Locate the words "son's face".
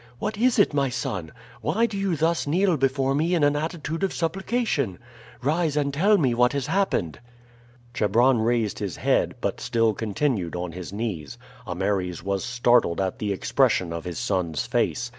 14.17-15.07